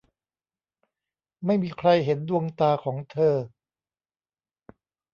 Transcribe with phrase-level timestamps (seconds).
[1.45, 3.35] ไม่มีใครเห็นดวงตาของเธอ